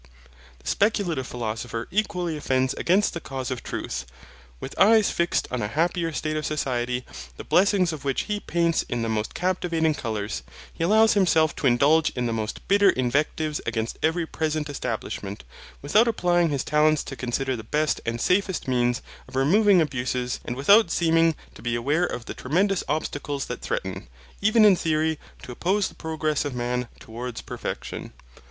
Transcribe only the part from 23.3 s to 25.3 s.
that threaten, even in theory,